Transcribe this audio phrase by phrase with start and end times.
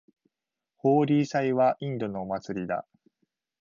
[0.77, 2.87] ホーリー祭はインドのお祭りだ。